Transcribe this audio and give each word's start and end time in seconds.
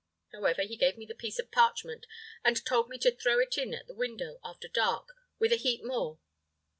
However, 0.31 0.63
he 0.63 0.77
gave 0.77 0.97
me 0.97 1.05
the 1.05 1.13
piece 1.13 1.37
of 1.37 1.51
parchment, 1.51 2.07
and 2.43 2.65
told 2.65 2.89
me 2.89 2.97
to 2.97 3.11
throw 3.15 3.37
it 3.37 3.55
in 3.55 3.71
at 3.75 3.85
the 3.85 3.93
window 3.93 4.39
after 4.43 4.67
dark, 4.67 5.09
with 5.37 5.51
a 5.53 5.57
heap 5.57 5.83
more. 5.83 6.17